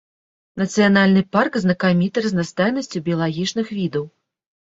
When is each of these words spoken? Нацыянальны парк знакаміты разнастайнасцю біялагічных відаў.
Нацыянальны 0.61 1.21
парк 1.37 1.53
знакаміты 1.65 2.17
разнастайнасцю 2.25 2.97
біялагічных 3.11 3.67
відаў. 3.79 4.09